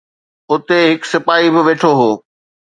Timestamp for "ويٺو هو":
1.67-2.09